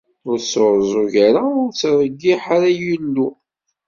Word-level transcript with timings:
Ur 0.29 0.37
sɛuẓẓug 0.41 1.13
ara, 1.27 1.43
ur 1.61 1.69
treyyiḥ 1.79 2.43
ara, 2.55 2.67
ay 2.71 2.79
Illu! 2.95 3.29